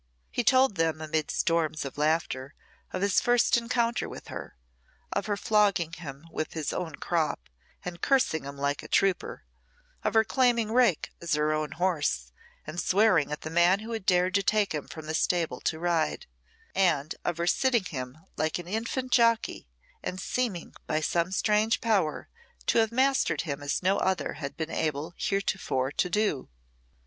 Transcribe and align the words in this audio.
He 0.31 0.43
told 0.43 0.77
them, 0.77 0.99
amid 0.99 1.29
storms 1.29 1.85
of 1.85 1.95
laughter, 1.95 2.55
of 2.91 3.03
his 3.03 3.21
first 3.21 3.55
encounter 3.55 4.09
with 4.09 4.29
her; 4.29 4.55
of 5.13 5.27
her 5.27 5.37
flogging 5.37 5.93
him 5.93 6.25
with 6.31 6.53
his 6.53 6.73
own 6.73 6.95
crop, 6.95 7.47
and 7.85 8.01
cursing 8.01 8.43
him 8.43 8.57
like 8.57 8.81
a 8.81 8.87
trooper; 8.87 9.43
of 10.03 10.15
her 10.15 10.23
claiming 10.23 10.71
Rake 10.71 11.11
as 11.21 11.35
her 11.35 11.53
own 11.53 11.73
horse, 11.73 12.31
and 12.65 12.81
swearing 12.81 13.31
at 13.31 13.41
the 13.41 13.51
man 13.51 13.81
who 13.81 13.91
had 13.91 14.07
dared 14.07 14.33
to 14.33 14.41
take 14.41 14.73
him 14.73 14.87
from 14.87 15.05
the 15.05 15.13
stable 15.13 15.61
to 15.61 15.77
ride; 15.77 16.25
and 16.73 17.13
of 17.23 17.37
her 17.37 17.45
sitting 17.45 17.83
him 17.85 18.17
like 18.37 18.57
an 18.57 18.67
infant 18.67 19.11
jockey, 19.11 19.67
and 20.01 20.19
seeming, 20.19 20.73
by 20.87 20.99
some 20.99 21.31
strange 21.31 21.79
power, 21.79 22.27
to 22.65 22.79
have 22.79 22.91
mastered 22.91 23.41
him 23.41 23.61
as 23.61 23.83
no 23.83 23.99
other 23.99 24.33
had 24.33 24.57
been 24.57 24.71
able 24.71 25.13
heretofore 25.19 25.91
to 25.91 26.09
do. 26.09 26.49